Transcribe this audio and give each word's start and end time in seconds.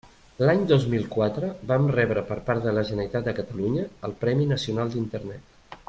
L'any 0.49 0.61
dos 0.69 0.85
mil 0.93 1.03
quatre 1.15 1.49
vam 1.73 1.85
rebre 1.97 2.23
per 2.31 2.37
part 2.49 2.65
de 2.69 2.73
la 2.79 2.85
Generalitat 2.89 3.29
de 3.31 3.35
Catalunya 3.43 3.85
el 4.09 4.17
Premi 4.25 4.49
Nacional 4.57 4.97
d'Internet. 4.97 5.51